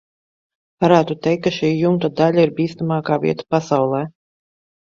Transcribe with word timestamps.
Varētu 0.85 1.17
teikt, 1.27 1.43
ka 1.47 1.51
šī 1.59 1.69
jumta 1.73 2.11
daļa 2.21 2.47
ir 2.47 2.57
bīstamākā 2.61 3.21
vieta 3.27 3.49
pasaulē. 3.57 4.01